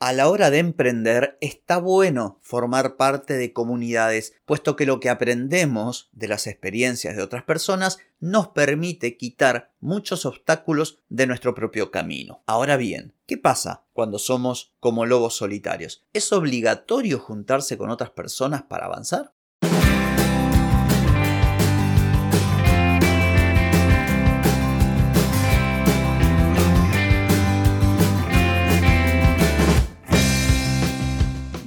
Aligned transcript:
A 0.00 0.12
la 0.12 0.28
hora 0.28 0.50
de 0.50 0.58
emprender 0.58 1.36
está 1.40 1.78
bueno 1.78 2.38
formar 2.40 2.96
parte 2.96 3.34
de 3.34 3.52
comunidades, 3.52 4.32
puesto 4.44 4.76
que 4.76 4.86
lo 4.86 5.00
que 5.00 5.10
aprendemos 5.10 6.08
de 6.12 6.28
las 6.28 6.46
experiencias 6.46 7.16
de 7.16 7.22
otras 7.22 7.42
personas 7.42 7.98
nos 8.20 8.46
permite 8.48 9.16
quitar 9.16 9.72
muchos 9.80 10.24
obstáculos 10.24 11.00
de 11.08 11.26
nuestro 11.26 11.52
propio 11.52 11.90
camino. 11.90 12.44
Ahora 12.46 12.76
bien, 12.76 13.12
¿qué 13.26 13.38
pasa 13.38 13.86
cuando 13.92 14.20
somos 14.20 14.72
como 14.78 15.04
lobos 15.04 15.36
solitarios? 15.36 16.06
¿Es 16.12 16.32
obligatorio 16.32 17.18
juntarse 17.18 17.76
con 17.76 17.90
otras 17.90 18.10
personas 18.10 18.62
para 18.62 18.86
avanzar? 18.86 19.32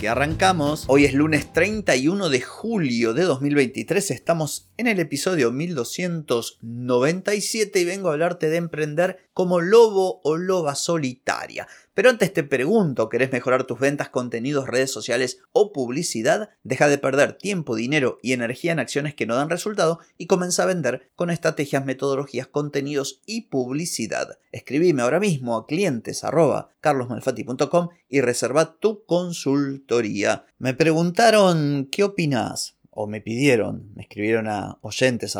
que 0.00 0.08
arrancamos. 0.08 0.86
Hoy 0.88 1.04
es 1.04 1.14
lunes 1.14 1.52
31 1.52 2.28
de 2.28 2.40
julio 2.40 3.14
de 3.14 3.22
2023, 3.22 4.10
estamos 4.10 4.68
en 4.76 4.88
el 4.88 4.98
episodio 5.00 5.50
1297 5.52 7.80
y 7.80 7.84
vengo 7.84 8.10
a 8.10 8.12
hablarte 8.12 8.50
de 8.50 8.56
emprender 8.56 9.18
como 9.32 9.60
lobo 9.60 10.20
o 10.22 10.36
loba 10.36 10.74
solitaria. 10.74 11.66
Pero 11.94 12.10
antes 12.10 12.32
te 12.32 12.42
pregunto, 12.42 13.08
¿querés 13.08 13.30
mejorar 13.32 13.64
tus 13.64 13.80
ventas, 13.80 14.10
contenidos, 14.10 14.66
redes 14.66 14.90
sociales 14.90 15.38
o 15.52 15.72
publicidad? 15.72 16.50
Deja 16.62 16.88
de 16.88 16.98
perder 16.98 17.32
tiempo, 17.32 17.74
dinero 17.74 18.18
y 18.22 18.32
energía 18.32 18.72
en 18.72 18.80
acciones 18.80 19.14
que 19.14 19.24
no 19.24 19.34
dan 19.34 19.48
resultado 19.48 20.00
y 20.18 20.26
comienza 20.26 20.64
a 20.64 20.66
vender 20.66 21.10
con 21.16 21.30
estrategias, 21.30 21.86
metodologías, 21.86 22.48
contenidos 22.48 23.22
y 23.24 23.48
publicidad. 23.48 24.38
Escribime 24.52 25.00
ahora 25.00 25.20
mismo 25.20 25.56
a 25.56 25.66
clientes 25.66 26.22
y 28.08 28.20
reserva 28.20 28.76
tu 28.78 29.04
Me 30.58 30.74
preguntaron, 30.74 31.88
¿qué 31.90 32.04
opinas? 32.04 32.76
o 32.98 33.06
me 33.06 33.20
pidieron, 33.20 33.92
me 33.94 34.04
escribieron 34.04 34.48
a 34.48 34.78
oyentes 34.80 35.36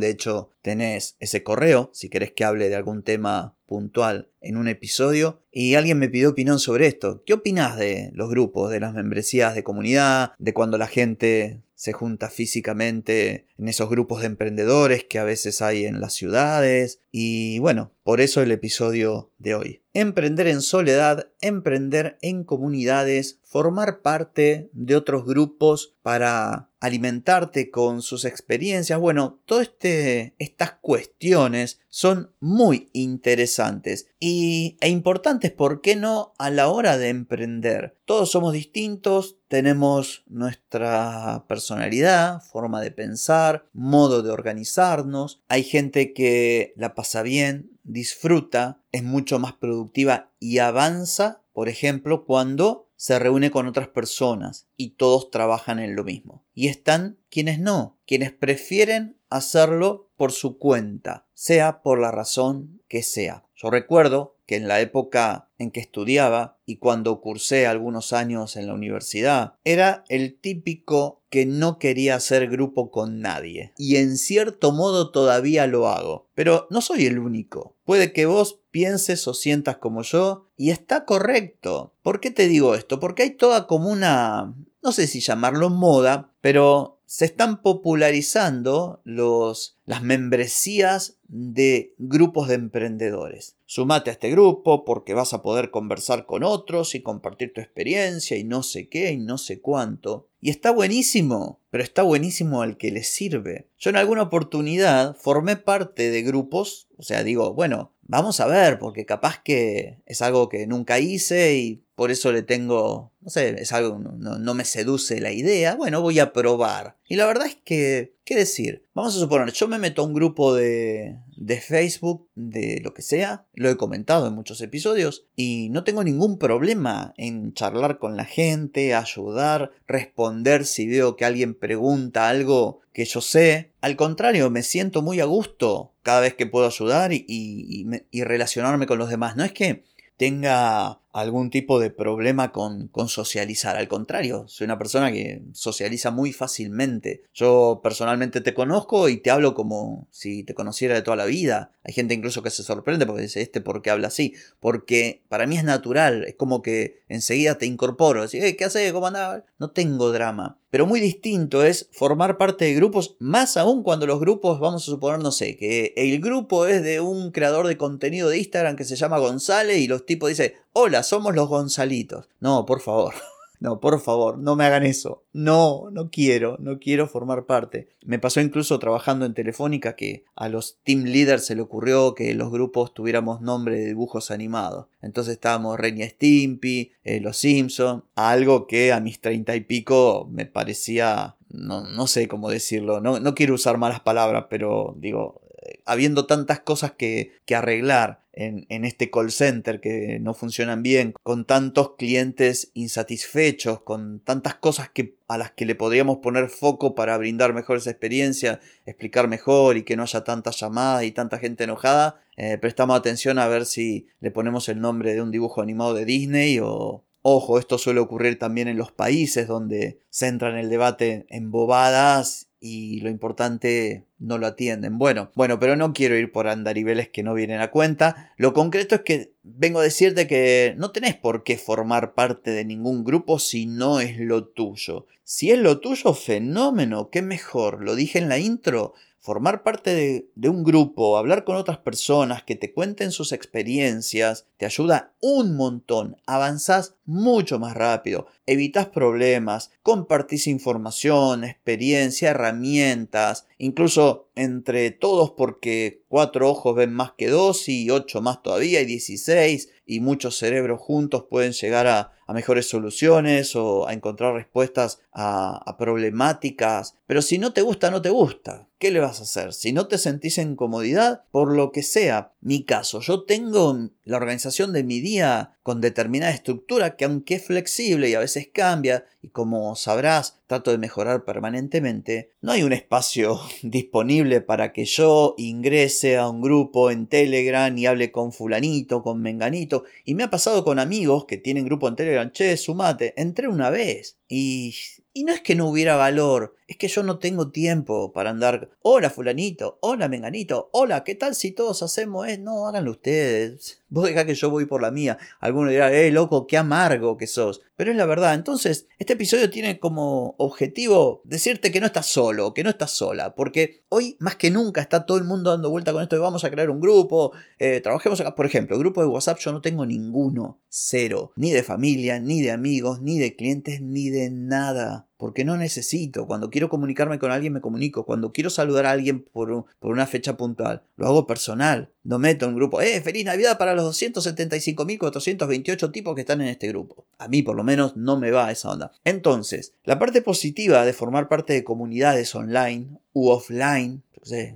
De 0.00 0.08
hecho, 0.08 0.48
tenés 0.62 1.16
ese 1.20 1.42
correo 1.42 1.90
si 1.92 2.08
querés 2.08 2.32
que 2.32 2.44
hable 2.44 2.70
de 2.70 2.76
algún 2.76 3.02
tema 3.02 3.54
puntual 3.66 4.30
en 4.40 4.56
un 4.56 4.68
episodio. 4.68 5.42
Y 5.52 5.74
alguien 5.74 5.98
me 5.98 6.08
pidió 6.08 6.30
opinión 6.30 6.58
sobre 6.58 6.86
esto. 6.86 7.22
¿Qué 7.26 7.34
opinas 7.34 7.76
de 7.76 8.10
los 8.14 8.30
grupos, 8.30 8.70
de 8.70 8.80
las 8.80 8.94
membresías 8.94 9.54
de 9.54 9.64
comunidad, 9.64 10.32
de 10.38 10.54
cuando 10.54 10.78
la 10.78 10.86
gente 10.86 11.60
se 11.82 11.92
junta 11.92 12.30
físicamente 12.30 13.48
en 13.58 13.66
esos 13.66 13.90
grupos 13.90 14.20
de 14.20 14.28
emprendedores 14.28 15.02
que 15.02 15.18
a 15.18 15.24
veces 15.24 15.62
hay 15.62 15.84
en 15.84 16.00
las 16.00 16.12
ciudades. 16.12 17.00
Y 17.10 17.58
bueno, 17.58 17.90
por 18.04 18.20
eso 18.20 18.40
el 18.40 18.52
episodio 18.52 19.32
de 19.38 19.56
hoy. 19.56 19.82
Emprender 19.92 20.46
en 20.46 20.62
soledad, 20.62 21.32
emprender 21.40 22.18
en 22.22 22.44
comunidades, 22.44 23.40
formar 23.42 24.00
parte 24.00 24.70
de 24.72 24.94
otros 24.94 25.24
grupos 25.24 25.96
para 26.02 26.70
alimentarte 26.82 27.70
con 27.70 28.02
sus 28.02 28.24
experiencias. 28.24 28.98
Bueno, 28.98 29.38
todas 29.46 29.68
este, 29.68 30.34
estas 30.40 30.72
cuestiones 30.72 31.78
son 31.88 32.32
muy 32.40 32.90
interesantes 32.92 34.08
y, 34.18 34.76
e 34.80 34.88
importantes, 34.88 35.52
¿por 35.52 35.80
qué 35.80 35.94
no? 35.94 36.34
A 36.38 36.50
la 36.50 36.68
hora 36.68 36.98
de 36.98 37.08
emprender. 37.08 37.96
Todos 38.04 38.32
somos 38.32 38.52
distintos, 38.52 39.36
tenemos 39.46 40.24
nuestra 40.26 41.44
personalidad, 41.46 42.42
forma 42.42 42.80
de 42.80 42.90
pensar, 42.90 43.64
modo 43.72 44.22
de 44.22 44.32
organizarnos. 44.32 45.40
Hay 45.46 45.62
gente 45.62 46.12
que 46.12 46.72
la 46.76 46.96
pasa 46.96 47.22
bien, 47.22 47.70
disfruta, 47.84 48.80
es 48.90 49.04
mucho 49.04 49.38
más 49.38 49.52
productiva 49.52 50.30
y 50.40 50.58
avanza, 50.58 51.42
por 51.52 51.68
ejemplo, 51.68 52.24
cuando 52.24 52.88
se 53.02 53.18
reúne 53.18 53.50
con 53.50 53.66
otras 53.66 53.88
personas 53.88 54.68
y 54.76 54.90
todos 54.90 55.32
trabajan 55.32 55.80
en 55.80 55.96
lo 55.96 56.04
mismo. 56.04 56.44
Y 56.54 56.68
están 56.68 57.18
quienes 57.30 57.58
no, 57.58 57.98
quienes 58.06 58.30
prefieren 58.30 59.18
hacerlo 59.28 60.12
por 60.16 60.30
su 60.30 60.56
cuenta, 60.56 61.26
sea 61.34 61.82
por 61.82 61.98
la 61.98 62.12
razón 62.12 62.80
que 62.86 63.02
sea. 63.02 63.44
Yo 63.62 63.70
recuerdo 63.70 64.36
que 64.46 64.56
en 64.56 64.66
la 64.66 64.80
época 64.80 65.50
en 65.58 65.70
que 65.70 65.78
estudiaba 65.78 66.58
y 66.66 66.78
cuando 66.78 67.20
cursé 67.20 67.66
algunos 67.66 68.12
años 68.12 68.56
en 68.56 68.66
la 68.66 68.74
universidad, 68.74 69.54
era 69.64 70.04
el 70.08 70.36
típico 70.40 71.22
que 71.30 71.46
no 71.46 71.78
quería 71.78 72.16
hacer 72.16 72.48
grupo 72.48 72.90
con 72.90 73.20
nadie. 73.20 73.72
Y 73.78 73.96
en 73.96 74.16
cierto 74.16 74.72
modo 74.72 75.12
todavía 75.12 75.68
lo 75.68 75.88
hago. 75.88 76.28
Pero 76.34 76.66
no 76.70 76.80
soy 76.80 77.06
el 77.06 77.20
único. 77.20 77.76
Puede 77.84 78.12
que 78.12 78.26
vos 78.26 78.60
pienses 78.72 79.28
o 79.28 79.34
sientas 79.34 79.76
como 79.76 80.02
yo 80.02 80.48
y 80.56 80.70
está 80.70 81.04
correcto. 81.04 81.94
¿Por 82.02 82.20
qué 82.20 82.32
te 82.32 82.48
digo 82.48 82.74
esto? 82.74 82.98
Porque 82.98 83.22
hay 83.22 83.30
toda 83.30 83.68
como 83.68 83.90
una, 83.90 84.54
no 84.82 84.92
sé 84.92 85.06
si 85.06 85.20
llamarlo 85.20 85.70
moda, 85.70 86.34
pero 86.40 87.00
se 87.12 87.26
están 87.26 87.60
popularizando 87.60 89.02
los, 89.04 89.78
las 89.84 90.02
membresías 90.02 91.18
de 91.28 91.94
grupos 91.98 92.48
de 92.48 92.54
emprendedores. 92.54 93.56
Sumate 93.66 94.08
a 94.08 94.14
este 94.14 94.30
grupo 94.30 94.86
porque 94.86 95.12
vas 95.12 95.34
a 95.34 95.42
poder 95.42 95.70
conversar 95.70 96.24
con 96.24 96.42
otros 96.42 96.94
y 96.94 97.02
compartir 97.02 97.52
tu 97.52 97.60
experiencia 97.60 98.38
y 98.38 98.44
no 98.44 98.62
sé 98.62 98.88
qué 98.88 99.12
y 99.12 99.18
no 99.18 99.36
sé 99.36 99.60
cuánto. 99.60 100.30
Y 100.40 100.48
está 100.48 100.70
buenísimo, 100.70 101.60
pero 101.68 101.84
está 101.84 102.02
buenísimo 102.02 102.62
al 102.62 102.78
que 102.78 102.90
le 102.90 103.02
sirve. 103.02 103.68
Yo 103.78 103.90
en 103.90 103.96
alguna 103.96 104.22
oportunidad 104.22 105.14
formé 105.14 105.56
parte 105.56 106.10
de 106.10 106.22
grupos, 106.22 106.88
o 106.96 107.02
sea, 107.02 107.22
digo, 107.24 107.52
bueno, 107.52 107.92
vamos 108.04 108.40
a 108.40 108.46
ver, 108.46 108.78
porque 108.78 109.04
capaz 109.04 109.42
que 109.42 109.98
es 110.06 110.22
algo 110.22 110.48
que 110.48 110.66
nunca 110.66 110.98
hice 110.98 111.56
y 111.56 111.84
por 112.02 112.10
eso 112.10 112.32
le 112.32 112.42
tengo, 112.42 113.12
no 113.20 113.30
sé, 113.30 113.62
es 113.62 113.70
algo, 113.70 113.96
no, 113.96 114.54
me 114.54 114.64
seduce 114.64 115.20
la 115.20 115.30
idea, 115.30 115.76
bueno, 115.76 116.02
voy 116.02 116.18
a 116.18 116.32
probar. 116.32 116.96
Y 117.06 117.14
la 117.14 117.26
verdad 117.26 117.46
es 117.46 117.54
que, 117.54 118.16
¿qué 118.24 118.34
decir? 118.34 118.82
Vamos 118.92 119.14
a 119.14 119.20
suponer, 119.20 119.52
yo 119.52 119.68
me 119.68 119.78
meto 119.78 120.02
a 120.02 120.04
un 120.04 120.12
grupo 120.12 120.52
de, 120.52 121.16
de 121.36 121.60
Facebook, 121.60 122.28
de 122.34 122.80
lo 122.82 122.92
que 122.92 123.02
sea, 123.02 123.46
lo 123.54 123.70
he 123.70 123.76
comentado 123.76 124.26
en 124.26 124.34
muchos 124.34 124.60
episodios, 124.62 125.28
y 125.36 125.68
no 125.70 125.84
tengo 125.84 126.02
ningún 126.02 126.38
problema 126.38 127.14
en 127.16 127.54
charlar 127.54 128.00
con 128.00 128.16
la 128.16 128.24
gente, 128.24 128.94
ayudar, 128.94 129.70
responder 129.86 130.66
si 130.66 130.88
veo 130.88 131.14
que 131.14 131.24
alguien 131.24 131.54
pregunta 131.54 132.28
algo 132.28 132.80
que 132.92 133.04
yo 133.04 133.20
sé. 133.20 133.70
Al 133.80 133.94
contrario, 133.94 134.50
me 134.50 134.64
siento 134.64 135.02
muy 135.02 135.20
a 135.20 135.24
gusto 135.24 135.92
cada 136.02 136.18
vez 136.18 136.34
que 136.34 136.46
puedo 136.46 136.66
ayudar 136.66 137.12
y 137.12 137.86
relacionarme 138.24 138.88
con 138.88 138.98
los 138.98 139.08
demás. 139.08 139.36
No 139.36 139.44
es 139.44 139.52
que 139.52 139.84
tenga 140.16 141.01
algún 141.12 141.50
tipo 141.50 141.78
de 141.78 141.90
problema 141.90 142.52
con, 142.52 142.88
con, 142.88 143.08
socializar. 143.08 143.76
Al 143.76 143.88
contrario, 143.88 144.44
soy 144.48 144.64
una 144.64 144.78
persona 144.78 145.12
que 145.12 145.42
socializa 145.52 146.10
muy 146.10 146.32
fácilmente. 146.32 147.22
Yo 147.34 147.80
personalmente 147.82 148.40
te 148.40 148.54
conozco 148.54 149.08
y 149.08 149.18
te 149.18 149.30
hablo 149.30 149.54
como 149.54 150.08
si 150.10 150.42
te 150.42 150.54
conociera 150.54 150.94
de 150.94 151.02
toda 151.02 151.16
la 151.16 151.26
vida. 151.26 151.72
Hay 151.84 151.92
gente 151.92 152.14
incluso 152.14 152.42
que 152.42 152.50
se 152.50 152.62
sorprende 152.62 153.06
porque 153.06 153.22
dice, 153.22 153.42
este 153.42 153.60
por 153.60 153.82
qué 153.82 153.90
habla 153.90 154.08
así. 154.08 154.34
Porque 154.60 155.22
para 155.28 155.46
mí 155.46 155.56
es 155.56 155.64
natural, 155.64 156.24
es 156.24 156.34
como 156.34 156.62
que 156.62 157.02
enseguida 157.08 157.58
te 157.58 157.66
incorporo. 157.66 158.24
¿qué 158.28 158.64
haces? 158.64 158.92
¿Cómo 158.92 159.06
andás? 159.06 159.42
No 159.58 159.70
tengo 159.70 160.12
drama. 160.12 160.58
Pero 160.72 160.86
muy 160.86 161.00
distinto 161.00 161.64
es 161.64 161.88
formar 161.92 162.38
parte 162.38 162.64
de 162.64 162.72
grupos, 162.72 163.16
más 163.18 163.58
aún 163.58 163.82
cuando 163.82 164.06
los 164.06 164.18
grupos, 164.18 164.58
vamos 164.58 164.82
a 164.82 164.86
suponer, 164.86 165.20
no 165.20 165.30
sé, 165.30 165.58
que 165.58 165.92
el 165.96 166.18
grupo 166.18 166.66
es 166.66 166.82
de 166.82 166.98
un 166.98 167.30
creador 167.30 167.66
de 167.66 167.76
contenido 167.76 168.30
de 168.30 168.38
Instagram 168.38 168.76
que 168.76 168.84
se 168.84 168.96
llama 168.96 169.18
González 169.18 169.76
y 169.76 169.86
los 169.86 170.06
tipos 170.06 170.30
dicen, 170.30 170.54
hola, 170.72 171.02
somos 171.02 171.34
los 171.34 171.48
Gonzalitos. 171.48 172.28
No, 172.40 172.66
por 172.66 172.80
favor. 172.80 173.14
No, 173.62 173.78
por 173.78 174.00
favor, 174.00 174.38
no 174.38 174.56
me 174.56 174.64
hagan 174.64 174.82
eso. 174.82 175.22
No, 175.32 175.88
no 175.92 176.10
quiero, 176.10 176.56
no 176.58 176.80
quiero 176.80 177.06
formar 177.06 177.46
parte. 177.46 177.90
Me 178.04 178.18
pasó 178.18 178.40
incluso 178.40 178.80
trabajando 178.80 179.24
en 179.24 179.34
Telefónica 179.34 179.94
que 179.94 180.24
a 180.34 180.48
los 180.48 180.78
team 180.82 181.04
leaders 181.04 181.46
se 181.46 181.54
le 181.54 181.62
ocurrió 181.62 182.16
que 182.16 182.34
los 182.34 182.50
grupos 182.50 182.92
tuviéramos 182.92 183.40
nombre 183.40 183.78
de 183.78 183.86
dibujos 183.86 184.32
animados. 184.32 184.86
Entonces 185.00 185.34
estábamos 185.34 185.78
Ren 185.78 186.02
Stimpy, 186.02 186.90
eh, 187.04 187.20
Los 187.20 187.36
Simpson, 187.36 188.02
algo 188.16 188.66
que 188.66 188.92
a 188.92 188.98
mis 188.98 189.20
treinta 189.20 189.54
y 189.54 189.60
pico 189.60 190.26
me 190.28 190.44
parecía 190.44 191.36
no, 191.52 191.82
no 191.82 192.06
sé 192.06 192.28
cómo 192.28 192.50
decirlo, 192.50 193.00
no, 193.00 193.20
no 193.20 193.34
quiero 193.34 193.54
usar 193.54 193.78
malas 193.78 194.00
palabras, 194.00 194.46
pero 194.48 194.94
digo, 194.98 195.41
habiendo 195.84 196.26
tantas 196.26 196.60
cosas 196.60 196.92
que, 196.92 197.32
que 197.44 197.54
arreglar 197.54 198.22
en, 198.32 198.66
en, 198.70 198.84
este 198.84 199.10
call 199.10 199.30
center 199.30 199.80
que 199.80 200.18
no 200.20 200.32
funcionan 200.34 200.82
bien, 200.82 201.14
con 201.22 201.44
tantos 201.44 201.96
clientes 201.96 202.70
insatisfechos, 202.74 203.82
con 203.82 204.20
tantas 204.20 204.54
cosas 204.54 204.88
que, 204.88 205.16
a 205.28 205.36
las 205.36 205.50
que 205.52 205.66
le 205.66 205.74
podríamos 205.74 206.18
poner 206.18 206.48
foco 206.48 206.94
para 206.94 207.16
brindar 207.18 207.52
mejores 207.52 207.86
experiencias, 207.86 208.58
explicar 208.86 209.28
mejor 209.28 209.76
y 209.76 209.82
que 209.82 209.96
no 209.96 210.04
haya 210.04 210.24
tantas 210.24 210.58
llamadas 210.58 211.04
y 211.04 211.12
tanta 211.12 211.38
gente 211.38 211.64
enojada, 211.64 212.22
eh, 212.36 212.56
prestamos 212.58 212.98
atención 212.98 213.38
a 213.38 213.48
ver 213.48 213.66
si 213.66 214.06
le 214.20 214.30
ponemos 214.30 214.68
el 214.68 214.80
nombre 214.80 215.12
de 215.12 215.20
un 215.20 215.30
dibujo 215.30 215.60
animado 215.60 215.94
de 215.94 216.06
Disney 216.06 216.58
o, 216.60 217.04
Ojo, 217.22 217.58
esto 217.58 217.78
suele 217.78 218.00
ocurrir 218.00 218.38
también 218.38 218.66
en 218.66 218.76
los 218.76 218.90
países 218.90 219.46
donde 219.46 220.00
centran 220.10 220.56
el 220.56 220.68
debate 220.68 221.24
en 221.28 221.52
bobadas 221.52 222.48
y 222.58 223.00
lo 223.00 223.10
importante 223.10 224.04
no 224.18 224.38
lo 224.38 224.46
atienden. 224.48 224.98
Bueno, 224.98 225.30
bueno, 225.36 225.60
pero 225.60 225.76
no 225.76 225.92
quiero 225.92 226.16
ir 226.16 226.32
por 226.32 226.48
andariveles 226.48 227.08
que 227.08 227.22
no 227.22 227.34
vienen 227.34 227.60
a 227.60 227.70
cuenta. 227.70 228.32
Lo 228.36 228.52
concreto 228.52 228.96
es 228.96 229.00
que 229.02 229.32
vengo 229.44 229.78
a 229.78 229.84
decirte 229.84 230.26
que 230.26 230.74
no 230.78 230.90
tenés 230.90 231.14
por 231.14 231.44
qué 231.44 231.56
formar 231.58 232.14
parte 232.14 232.50
de 232.50 232.64
ningún 232.64 233.04
grupo 233.04 233.38
si 233.38 233.66
no 233.66 234.00
es 234.00 234.18
lo 234.18 234.44
tuyo. 234.44 235.06
Si 235.22 235.52
es 235.52 235.58
lo 235.58 235.78
tuyo, 235.78 236.14
fenómeno, 236.14 237.08
qué 237.10 237.22
mejor. 237.22 237.82
Lo 237.84 237.94
dije 237.94 238.18
en 238.18 238.28
la 238.28 238.38
intro 238.38 238.94
formar 239.22 239.62
parte 239.62 240.28
de, 240.34 240.48
un 240.48 240.64
grupo, 240.64 241.16
hablar 241.16 241.44
con 241.44 241.54
otras 241.54 241.78
personas 241.78 242.42
que 242.42 242.56
te 242.56 242.72
cuenten 242.72 243.12
sus 243.12 243.30
experiencias, 243.30 244.48
te 244.56 244.66
ayuda 244.66 245.14
un 245.20 245.56
montón, 245.56 246.16
avanzás 246.26 246.96
mucho 247.04 247.60
más 247.60 247.74
rápido, 247.74 248.26
evitas 248.46 248.88
problemas, 248.88 249.70
compartís 249.84 250.48
información, 250.48 251.44
experiencia, 251.44 252.30
herramientas, 252.30 253.46
incluso 253.58 254.28
entre 254.34 254.90
todos 254.90 255.30
porque 255.30 256.02
cuatro 256.08 256.50
ojos 256.50 256.74
ven 256.74 256.92
más 256.92 257.12
que 257.12 257.28
dos 257.28 257.68
y 257.68 257.90
ocho 257.90 258.20
más 258.22 258.42
todavía 258.42 258.80
y 258.80 258.86
dieciséis 258.86 259.68
y 259.86 260.00
muchos 260.00 260.36
cerebros 260.36 260.80
juntos 260.80 261.26
pueden 261.30 261.52
llegar 261.52 261.86
a, 261.86 262.12
mejores 262.32 262.66
soluciones 262.66 263.54
o 263.56 263.86
a 263.86 263.92
encontrar 263.92 264.32
respuestas 264.32 265.02
a, 265.12 265.76
problemáticas. 265.78 266.96
Pero 267.06 267.20
si 267.20 267.36
no 267.36 267.52
te 267.52 267.60
gusta, 267.60 267.90
no 267.90 268.00
te 268.00 268.08
gusta. 268.08 268.70
¿Qué 268.82 268.90
le 268.90 268.98
vas 268.98 269.20
a 269.20 269.22
hacer? 269.22 269.52
Si 269.52 269.72
no 269.72 269.86
te 269.86 269.96
sentís 269.96 270.38
en 270.38 270.56
comodidad, 270.56 271.22
por 271.30 271.54
lo 271.54 271.70
que 271.70 271.84
sea. 271.84 272.32
Mi 272.40 272.64
caso, 272.64 272.98
yo 272.98 273.22
tengo 273.22 273.78
la 274.02 274.16
organización 274.16 274.72
de 274.72 274.82
mi 274.82 274.98
día 274.98 275.54
con 275.62 275.80
determinada 275.80 276.32
estructura 276.32 276.96
que 276.96 277.04
aunque 277.04 277.36
es 277.36 277.44
flexible 277.44 278.10
y 278.10 278.14
a 278.14 278.18
veces 278.18 278.48
cambia, 278.52 279.06
y 279.22 279.28
como 279.28 279.76
sabrás, 279.76 280.40
trato 280.48 280.72
de 280.72 280.78
mejorar 280.78 281.24
permanentemente, 281.24 282.32
no 282.40 282.50
hay 282.50 282.64
un 282.64 282.72
espacio 282.72 283.40
disponible 283.62 284.40
para 284.40 284.72
que 284.72 284.84
yo 284.84 285.36
ingrese 285.38 286.16
a 286.16 286.28
un 286.28 286.40
grupo 286.40 286.90
en 286.90 287.06
Telegram 287.06 287.78
y 287.78 287.86
hable 287.86 288.10
con 288.10 288.32
fulanito, 288.32 289.04
con 289.04 289.22
menganito, 289.22 289.84
y 290.04 290.16
me 290.16 290.24
ha 290.24 290.30
pasado 290.30 290.64
con 290.64 290.80
amigos 290.80 291.26
que 291.26 291.36
tienen 291.36 291.66
grupo 291.66 291.86
en 291.86 291.94
Telegram, 291.94 292.32
che, 292.32 292.56
sumate, 292.56 293.14
entré 293.16 293.46
una 293.46 293.70
vez 293.70 294.18
y 294.26 294.74
y 295.14 295.24
no 295.24 295.32
es 295.32 295.40
que 295.40 295.54
no 295.54 295.68
hubiera 295.68 295.96
valor, 295.96 296.56
es 296.72 296.78
que 296.78 296.88
yo 296.88 297.02
no 297.02 297.18
tengo 297.18 297.50
tiempo 297.50 298.12
para 298.12 298.30
andar, 298.30 298.70
hola 298.80 299.10
fulanito, 299.10 299.76
hola 299.82 300.08
menganito, 300.08 300.70
hola, 300.72 301.04
¿qué 301.04 301.14
tal 301.14 301.34
si 301.34 301.52
todos 301.52 301.82
hacemos 301.82 302.26
esto? 302.26 302.42
No, 302.42 302.66
háganlo 302.66 302.92
ustedes. 302.92 303.82
Vos 303.90 304.06
dejá 304.06 304.24
que 304.24 304.34
yo 304.34 304.48
voy 304.48 304.64
por 304.64 304.80
la 304.80 304.90
mía. 304.90 305.18
Alguno 305.38 305.68
dirá, 305.68 305.92
eh, 305.92 306.10
loco, 306.10 306.46
qué 306.46 306.56
amargo 306.56 307.18
que 307.18 307.26
sos. 307.26 307.60
Pero 307.76 307.90
es 307.90 307.96
la 307.98 308.06
verdad. 308.06 308.32
Entonces, 308.32 308.86
este 308.98 309.12
episodio 309.12 309.50
tiene 309.50 309.78
como 309.78 310.34
objetivo 310.38 311.20
decirte 311.24 311.70
que 311.70 311.78
no 311.78 311.86
estás 311.86 312.06
solo, 312.06 312.54
que 312.54 312.64
no 312.64 312.70
estás 312.70 312.92
sola. 312.92 313.34
Porque 313.34 313.84
hoy, 313.90 314.16
más 314.18 314.36
que 314.36 314.50
nunca, 314.50 314.80
está 314.80 315.04
todo 315.04 315.18
el 315.18 315.24
mundo 315.24 315.50
dando 315.50 315.68
vuelta 315.68 315.92
con 315.92 316.02
esto 316.02 316.18
vamos 316.22 316.42
a 316.42 316.50
crear 316.50 316.70
un 316.70 316.80
grupo, 316.80 317.32
eh, 317.58 317.82
trabajemos 317.82 318.18
acá. 318.22 318.34
Por 318.34 318.46
ejemplo, 318.46 318.78
grupo 318.78 319.02
de 319.02 319.08
WhatsApp 319.08 319.40
yo 319.40 319.52
no 319.52 319.60
tengo 319.60 319.84
ninguno. 319.84 320.58
Cero. 320.70 321.32
Ni 321.36 321.50
de 321.50 321.62
familia, 321.62 322.18
ni 322.18 322.40
de 322.40 322.50
amigos, 322.50 323.02
ni 323.02 323.18
de 323.18 323.36
clientes, 323.36 323.82
ni 323.82 324.08
de 324.08 324.30
nada 324.30 325.06
porque 325.22 325.44
no 325.44 325.56
necesito. 325.56 326.26
Cuando 326.26 326.50
quiero 326.50 326.68
comunicarme 326.68 327.20
con 327.20 327.30
alguien 327.30 327.52
me 327.52 327.60
comunico. 327.60 328.04
Cuando 328.04 328.32
quiero 328.32 328.50
saludar 328.50 328.86
a 328.86 328.90
alguien 328.90 329.22
por, 329.22 329.66
por 329.78 329.92
una 329.92 330.08
fecha 330.08 330.36
puntual, 330.36 330.82
lo 330.96 331.06
hago 331.06 331.28
personal. 331.28 331.92
No 332.02 332.18
meto 332.18 332.46
en 332.46 332.56
grupo, 332.56 332.80
eh, 332.80 333.00
feliz 333.02 333.24
Navidad 333.24 333.56
para 333.56 333.76
los 333.76 334.02
275.428 334.02 335.92
tipos 335.92 336.16
que 336.16 336.22
están 336.22 336.40
en 336.40 336.48
este 336.48 336.66
grupo. 336.66 337.06
A 337.18 337.28
mí 337.28 337.44
por 337.44 337.54
lo 337.54 337.62
menos 337.62 337.96
no 337.96 338.18
me 338.18 338.32
va 338.32 338.50
esa 338.50 338.72
onda. 338.72 338.90
Entonces, 339.04 339.74
la 339.84 340.00
parte 340.00 340.22
positiva 340.22 340.84
de 340.84 340.92
formar 340.92 341.28
parte 341.28 341.52
de 341.52 341.62
comunidades 341.62 342.34
online 342.34 342.98
u 343.12 343.28
offline 343.28 344.02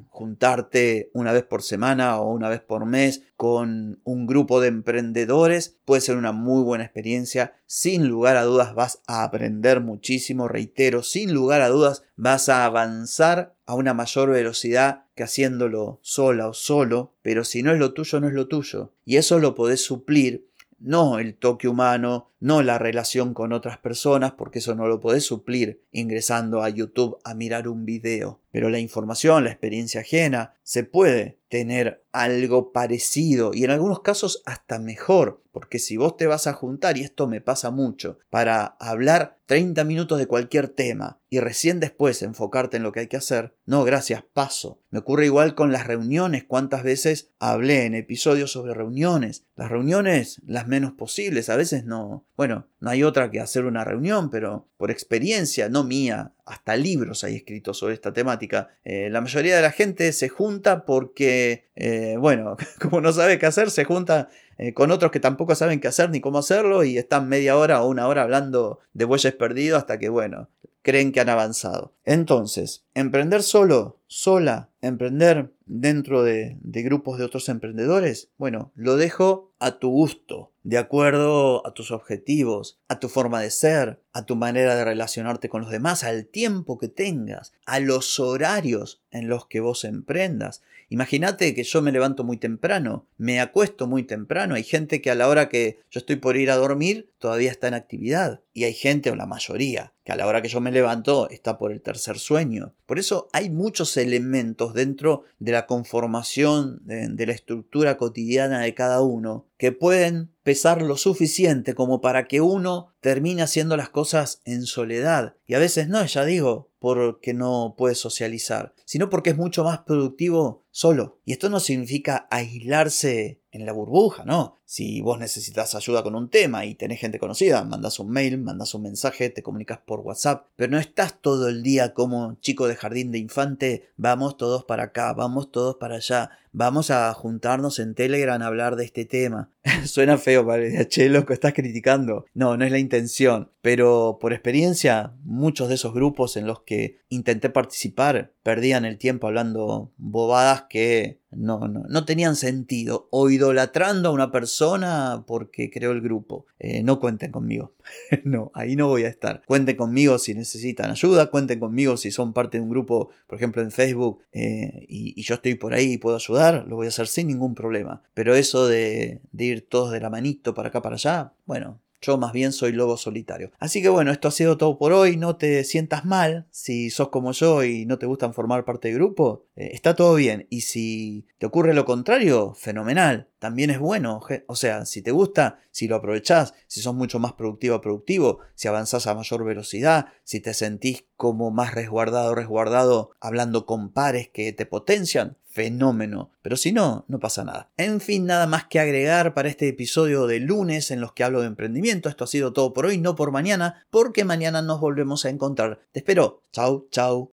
juntarte 0.08 1.10
una 1.12 1.32
vez 1.32 1.42
por 1.42 1.62
semana 1.62 2.20
o 2.20 2.30
una 2.30 2.48
vez 2.48 2.60
por 2.60 2.86
mes 2.86 3.22
con 3.36 4.00
un 4.04 4.26
grupo 4.26 4.60
de 4.60 4.68
emprendedores 4.68 5.76
puede 5.84 6.00
ser 6.00 6.16
una 6.16 6.32
muy 6.32 6.62
buena 6.62 6.84
experiencia. 6.84 7.54
Sin 7.66 8.08
lugar 8.08 8.36
a 8.36 8.44
dudas 8.44 8.74
vas 8.74 9.00
a 9.06 9.24
aprender 9.24 9.80
muchísimo, 9.80 10.48
reitero, 10.48 11.02
sin 11.02 11.34
lugar 11.34 11.62
a 11.62 11.68
dudas 11.68 12.04
vas 12.16 12.48
a 12.48 12.64
avanzar 12.64 13.56
a 13.66 13.74
una 13.74 13.94
mayor 13.94 14.30
velocidad 14.30 15.04
que 15.14 15.24
haciéndolo 15.24 15.98
sola 16.02 16.48
o 16.48 16.54
solo, 16.54 17.14
pero 17.22 17.42
si 17.44 17.62
no 17.62 17.72
es 17.72 17.78
lo 17.78 17.92
tuyo, 17.92 18.20
no 18.20 18.28
es 18.28 18.34
lo 18.34 18.46
tuyo. 18.46 18.92
Y 19.04 19.16
eso 19.16 19.38
lo 19.38 19.54
podés 19.54 19.82
suplir 19.82 20.46
no 20.78 21.18
el 21.18 21.36
toque 21.36 21.68
humano, 21.68 22.30
no 22.40 22.62
la 22.62 22.78
relación 22.78 23.34
con 23.34 23.52
otras 23.52 23.78
personas, 23.78 24.32
porque 24.32 24.58
eso 24.58 24.74
no 24.74 24.86
lo 24.86 25.00
podés 25.00 25.24
suplir 25.24 25.82
ingresando 25.90 26.62
a 26.62 26.68
YouTube 26.68 27.18
a 27.24 27.34
mirar 27.34 27.68
un 27.68 27.84
video. 27.84 28.40
Pero 28.56 28.70
la 28.70 28.78
información, 28.78 29.44
la 29.44 29.50
experiencia 29.50 30.00
ajena, 30.00 30.54
se 30.62 30.82
puede 30.82 31.40
tener 31.50 32.06
algo 32.10 32.72
parecido 32.72 33.50
y 33.52 33.64
en 33.64 33.70
algunos 33.70 34.00
casos 34.00 34.42
hasta 34.46 34.78
mejor, 34.78 35.42
porque 35.52 35.78
si 35.78 35.98
vos 35.98 36.16
te 36.16 36.26
vas 36.26 36.46
a 36.46 36.54
juntar, 36.54 36.96
y 36.96 37.02
esto 37.02 37.28
me 37.28 37.42
pasa 37.42 37.70
mucho, 37.70 38.18
para 38.30 38.64
hablar 38.80 39.38
30 39.44 39.84
minutos 39.84 40.18
de 40.18 40.26
cualquier 40.26 40.68
tema 40.68 41.20
y 41.28 41.38
recién 41.40 41.80
después 41.80 42.22
enfocarte 42.22 42.78
en 42.78 42.82
lo 42.82 42.92
que 42.92 43.00
hay 43.00 43.06
que 43.08 43.18
hacer, 43.18 43.54
no, 43.66 43.84
gracias, 43.84 44.24
paso. 44.32 44.80
Me 44.88 45.00
ocurre 45.00 45.26
igual 45.26 45.54
con 45.54 45.70
las 45.70 45.86
reuniones, 45.86 46.44
cuántas 46.44 46.82
veces 46.82 47.32
hablé 47.38 47.84
en 47.84 47.94
episodios 47.94 48.52
sobre 48.52 48.72
reuniones. 48.72 49.44
Las 49.54 49.70
reuniones, 49.70 50.40
las 50.46 50.66
menos 50.66 50.92
posibles, 50.92 51.50
a 51.50 51.56
veces 51.56 51.84
no, 51.84 52.26
bueno, 52.36 52.68
no 52.80 52.88
hay 52.88 53.02
otra 53.02 53.30
que 53.30 53.40
hacer 53.40 53.66
una 53.66 53.84
reunión, 53.84 54.30
pero 54.30 54.66
por 54.78 54.90
experiencia, 54.90 55.68
no 55.68 55.84
mía, 55.84 56.32
hasta 56.46 56.76
libros 56.76 57.24
hay 57.24 57.36
escritos 57.36 57.76
sobre 57.76 57.94
esta 57.94 58.12
temática. 58.12 58.70
Eh, 58.84 59.10
la 59.10 59.20
mayoría 59.20 59.56
de 59.56 59.62
la 59.62 59.72
gente 59.72 60.12
se 60.12 60.28
junta 60.28 60.84
porque, 60.84 61.68
eh, 61.74 62.16
bueno, 62.18 62.56
como 62.80 63.00
no 63.00 63.12
sabe 63.12 63.38
qué 63.38 63.46
hacer, 63.46 63.70
se 63.70 63.84
junta 63.84 64.28
eh, 64.56 64.72
con 64.72 64.92
otros 64.92 65.10
que 65.10 65.20
tampoco 65.20 65.54
saben 65.54 65.80
qué 65.80 65.88
hacer 65.88 66.08
ni 66.10 66.20
cómo 66.20 66.38
hacerlo 66.38 66.84
y 66.84 66.98
están 66.98 67.28
media 67.28 67.56
hora 67.56 67.82
o 67.82 67.88
una 67.88 68.06
hora 68.06 68.22
hablando 68.22 68.78
de 68.94 69.04
bueyes 69.04 69.34
perdidos 69.34 69.78
hasta 69.78 69.98
que, 69.98 70.08
bueno, 70.08 70.48
creen 70.82 71.10
que 71.10 71.20
han 71.20 71.28
avanzado. 71.28 71.92
Entonces, 72.04 72.84
emprender 72.94 73.42
solo, 73.42 73.98
sola, 74.06 74.70
emprender 74.80 75.52
dentro 75.66 76.22
de, 76.22 76.58
de 76.60 76.82
grupos 76.82 77.18
de 77.18 77.24
otros 77.24 77.48
emprendedores, 77.48 78.30
bueno, 78.38 78.70
lo 78.76 78.96
dejo 78.96 79.45
a 79.58 79.78
tu 79.78 79.88
gusto, 79.90 80.52
de 80.62 80.78
acuerdo 80.78 81.66
a 81.66 81.72
tus 81.72 81.90
objetivos, 81.90 82.78
a 82.88 82.98
tu 82.98 83.08
forma 83.08 83.40
de 83.40 83.50
ser, 83.50 84.00
a 84.12 84.26
tu 84.26 84.36
manera 84.36 84.74
de 84.74 84.84
relacionarte 84.84 85.48
con 85.48 85.62
los 85.62 85.70
demás, 85.70 86.04
al 86.04 86.26
tiempo 86.26 86.78
que 86.78 86.88
tengas, 86.88 87.52
a 87.64 87.80
los 87.80 88.18
horarios 88.18 89.00
en 89.10 89.28
los 89.28 89.46
que 89.46 89.60
vos 89.60 89.84
emprendas. 89.84 90.62
Imagínate 90.88 91.54
que 91.54 91.64
yo 91.64 91.82
me 91.82 91.92
levanto 91.92 92.22
muy 92.22 92.36
temprano, 92.36 93.06
me 93.16 93.40
acuesto 93.40 93.86
muy 93.86 94.04
temprano, 94.04 94.54
hay 94.54 94.62
gente 94.62 95.00
que 95.00 95.10
a 95.10 95.14
la 95.14 95.28
hora 95.28 95.48
que 95.48 95.80
yo 95.90 95.98
estoy 95.98 96.16
por 96.16 96.36
ir 96.36 96.50
a 96.50 96.56
dormir 96.56 97.10
todavía 97.18 97.50
está 97.50 97.68
en 97.68 97.74
actividad 97.74 98.40
y 98.52 98.64
hay 98.64 98.72
gente, 98.72 99.10
o 99.10 99.16
la 99.16 99.26
mayoría, 99.26 99.92
que 100.04 100.12
a 100.12 100.16
la 100.16 100.26
hora 100.26 100.42
que 100.42 100.48
yo 100.48 100.60
me 100.60 100.70
levanto 100.70 101.28
está 101.28 101.58
por 101.58 101.72
el 101.72 101.82
tercer 101.82 102.18
sueño. 102.18 102.72
Por 102.86 103.00
eso 103.00 103.28
hay 103.32 103.50
muchos 103.50 103.96
elementos 103.96 104.72
dentro 104.74 105.24
de 105.40 105.52
la 105.52 105.66
conformación 105.66 106.80
de, 106.84 107.26
la 107.26 107.32
estructura 107.32 107.96
cotidiana 107.96 108.60
de 108.60 108.72
cada 108.72 109.02
uno 109.02 109.46
que 109.56 109.72
pueden 109.72 110.32
pesar 110.42 110.82
lo 110.82 110.96
suficiente 110.96 111.74
como 111.74 112.00
para 112.00 112.26
que 112.28 112.40
uno 112.40 112.94
termine 113.00 113.42
haciendo 113.42 113.76
las 113.76 113.88
cosas 113.88 114.42
en 114.44 114.64
soledad. 114.66 115.36
Y 115.46 115.54
a 115.54 115.58
veces 115.58 115.88
no, 115.88 116.04
ya 116.04 116.24
digo, 116.24 116.70
porque 116.78 117.34
no 117.34 117.74
puede 117.76 117.94
socializar, 117.94 118.74
sino 118.84 119.10
porque 119.10 119.30
es 119.30 119.36
mucho 119.36 119.64
más 119.64 119.78
productivo 119.80 120.65
solo. 120.76 121.20
Y 121.24 121.32
esto 121.32 121.48
no 121.48 121.58
significa 121.58 122.28
aislarse 122.30 123.40
en 123.50 123.64
la 123.64 123.72
burbuja, 123.72 124.26
¿no? 124.26 124.58
Si 124.66 125.00
vos 125.00 125.18
necesitas 125.18 125.74
ayuda 125.74 126.02
con 126.02 126.14
un 126.14 126.28
tema 126.28 126.66
y 126.66 126.74
tenés 126.74 127.00
gente 127.00 127.18
conocida, 127.18 127.64
mandas 127.64 127.98
un 127.98 128.10
mail, 128.10 128.36
mandas 128.36 128.74
un 128.74 128.82
mensaje, 128.82 129.30
te 129.30 129.42
comunicas 129.42 129.78
por 129.78 130.00
WhatsApp, 130.00 130.48
pero 130.54 130.72
no 130.72 130.78
estás 130.78 131.18
todo 131.22 131.48
el 131.48 131.62
día 131.62 131.94
como 131.94 132.36
chico 132.40 132.68
de 132.68 132.76
jardín 132.76 133.10
de 133.10 133.18
infante, 133.18 133.88
vamos 133.96 134.36
todos 134.36 134.64
para 134.64 134.84
acá, 134.84 135.14
vamos 135.14 135.50
todos 135.50 135.76
para 135.76 135.96
allá, 135.96 136.30
vamos 136.52 136.90
a 136.90 137.14
juntarnos 137.14 137.78
en 137.78 137.94
Telegram 137.94 138.42
a 138.42 138.46
hablar 138.46 138.76
de 138.76 138.84
este 138.84 139.06
tema. 139.06 139.50
Suena 139.86 140.18
feo, 140.18 140.44
vale, 140.44 140.86
che, 140.88 141.08
loco, 141.08 141.32
estás 141.32 141.54
criticando. 141.54 142.26
No, 142.34 142.58
no 142.58 142.66
es 142.66 142.70
la 142.70 142.78
intención, 142.78 143.50
pero 143.62 144.18
por 144.20 144.34
experiencia, 144.34 145.14
muchos 145.22 145.70
de 145.70 145.76
esos 145.76 145.94
grupos 145.94 146.36
en 146.36 146.46
los 146.46 146.60
que 146.60 146.98
intenté 147.08 147.48
participar, 147.48 148.34
perdían 148.46 148.84
el 148.84 148.96
tiempo 148.96 149.26
hablando 149.26 149.90
bobadas 149.96 150.66
que 150.70 151.18
no, 151.32 151.66
no, 151.66 152.04
tenían 152.04 152.36
sentido. 152.36 153.08
O 153.10 153.28
idolatrando 153.28 154.08
a 154.08 154.12
una 154.12 154.30
persona 154.30 155.24
porque 155.26 155.68
creó 155.68 155.90
el 155.90 156.00
grupo. 156.00 156.46
Eh, 156.60 156.84
no 156.84 157.00
cuenten 157.00 157.32
conmigo. 157.32 157.74
no, 158.24 158.52
ahí 158.54 158.76
no 158.76 158.86
voy 158.86 159.02
a 159.02 159.08
estar. 159.08 159.42
Cuenten 159.46 159.74
conmigo 159.74 160.16
si 160.20 160.32
necesitan 160.32 160.92
ayuda. 160.92 161.26
Cuenten 161.26 161.58
conmigo 161.58 161.96
si 161.96 162.12
son 162.12 162.32
parte 162.32 162.58
de 162.58 162.62
un 162.62 162.70
grupo, 162.70 163.10
por 163.26 163.36
ejemplo, 163.36 163.62
en 163.62 163.72
Facebook, 163.72 164.22
eh, 164.30 164.86
y, 164.88 165.20
yo 165.20 165.34
estoy 165.34 165.56
por 165.56 165.74
ahí 165.74 165.94
y 165.94 165.98
puedo 165.98 166.14
ayudar. 166.14 166.66
Lo 166.68 166.76
voy 166.76 166.86
a 166.86 166.90
hacer 166.90 167.08
sin 167.08 167.26
ningún 167.26 167.56
problema. 167.56 168.04
Pero 168.14 168.36
eso 168.36 168.68
de, 168.68 169.22
de 169.32 169.44
ir 169.44 169.68
todos 169.68 169.90
de 169.90 169.98
la 169.98 170.08
manito 170.08 170.54
para 170.54 170.68
acá, 170.68 170.82
para 170.82 170.94
allá, 170.94 171.32
bueno, 171.46 171.80
yo 172.00 172.18
más 172.18 172.32
bien 172.32 172.52
soy 172.52 172.72
lobo 172.72 172.96
solitario. 172.96 173.50
Así 173.58 173.82
que 173.82 173.88
bueno, 173.88 174.12
esto 174.12 174.28
ha 174.28 174.32
sido 174.32 174.56
todo 174.56 174.78
por 174.78 174.92
hoy. 174.92 175.16
No 175.16 175.36
te 175.36 175.64
sientas 175.64 176.04
mal 176.04 176.46
si 176.50 176.90
sos 176.90 177.08
como 177.08 177.32
yo 177.32 177.64
y 177.64 177.86
no 177.86 177.98
te 177.98 178.06
gustan 178.06 178.34
formar 178.34 178.64
parte 178.64 178.88
del 178.88 178.96
grupo. 178.98 179.46
Eh, 179.56 179.70
está 179.72 179.94
todo 179.94 180.14
bien. 180.14 180.46
Y 180.50 180.62
si 180.62 181.26
te 181.38 181.46
ocurre 181.46 181.74
lo 181.74 181.84
contrario, 181.84 182.54
fenomenal. 182.54 183.28
También 183.46 183.70
es 183.70 183.78
bueno. 183.78 184.20
O 184.48 184.56
sea, 184.56 184.84
si 184.86 185.02
te 185.02 185.12
gusta, 185.12 185.60
si 185.70 185.86
lo 185.86 185.94
aprovechás, 185.94 186.52
si 186.66 186.80
sos 186.80 186.96
mucho 186.96 187.20
más 187.20 187.34
productivo 187.34 187.80
productivo, 187.80 188.40
si 188.56 188.66
avanzás 188.66 189.06
a 189.06 189.14
mayor 189.14 189.44
velocidad, 189.44 190.06
si 190.24 190.40
te 190.40 190.52
sentís 190.52 191.04
como 191.16 191.52
más 191.52 191.72
resguardado 191.72 192.34
resguardado 192.34 193.12
hablando 193.20 193.64
con 193.64 193.92
pares 193.92 194.28
que 194.30 194.52
te 194.52 194.66
potencian, 194.66 195.36
fenómeno. 195.46 196.32
Pero 196.42 196.56
si 196.56 196.72
no, 196.72 197.04
no 197.06 197.20
pasa 197.20 197.44
nada. 197.44 197.70
En 197.76 198.00
fin, 198.00 198.26
nada 198.26 198.48
más 198.48 198.66
que 198.66 198.80
agregar 198.80 199.32
para 199.32 199.48
este 199.48 199.68
episodio 199.68 200.26
de 200.26 200.40
lunes 200.40 200.90
en 200.90 201.00
los 201.00 201.12
que 201.12 201.22
hablo 201.22 201.42
de 201.42 201.46
emprendimiento. 201.46 202.08
Esto 202.08 202.24
ha 202.24 202.26
sido 202.26 202.52
todo 202.52 202.72
por 202.72 202.86
hoy, 202.86 202.98
no 202.98 203.14
por 203.14 203.30
mañana, 203.30 203.86
porque 203.92 204.24
mañana 204.24 204.60
nos 204.60 204.80
volvemos 204.80 205.24
a 205.24 205.30
encontrar. 205.30 205.78
Te 205.92 206.00
espero. 206.00 206.42
Chau, 206.50 206.88
chau. 206.90 207.35